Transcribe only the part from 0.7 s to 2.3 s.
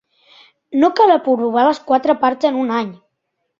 No cal aprovar les quatre